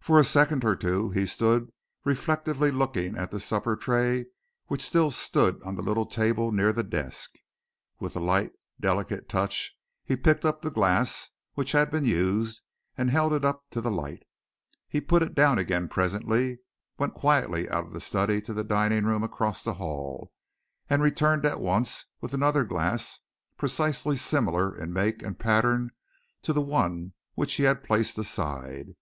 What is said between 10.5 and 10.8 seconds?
the